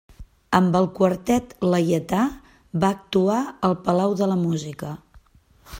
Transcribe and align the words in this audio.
Amb 0.59 0.77
el 0.77 0.87
Quartet 0.99 1.53
Laietà 1.73 2.23
va 2.85 2.91
actuar 2.97 3.39
al 3.69 3.79
Palau 3.89 4.17
de 4.23 4.31
la 4.35 4.41
Música. 4.47 4.95